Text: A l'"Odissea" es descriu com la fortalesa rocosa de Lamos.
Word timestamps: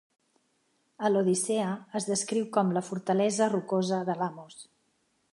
A 1.07 1.09
l'"Odissea" 1.09 1.67
es 1.99 2.07
descriu 2.11 2.47
com 2.55 2.73
la 2.77 2.83
fortalesa 2.87 3.49
rocosa 3.53 4.01
de 4.09 4.15
Lamos. 4.23 4.57